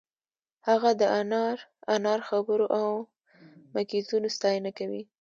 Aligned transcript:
هغه 0.67 0.89
د 1.01 1.03
انار 1.19 1.57
انار 1.95 2.19
خبرو 2.29 2.65
او 2.79 2.87
مکیزونو 3.75 4.27
ستاینه 4.37 4.71
کوي 4.77 5.03